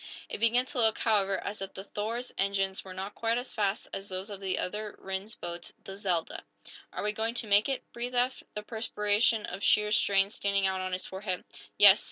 [0.29, 3.87] It began to look, however, as if the "Thor's" engines were not quite as fast
[3.93, 6.43] as those of the other Rhinds boat, the "Zelda."
[6.91, 10.81] "Are we going to make it?" breathed Eph, the perspiration of sheer strain standing out
[10.81, 11.43] on his forehead.
[11.77, 11.99] "Yes!"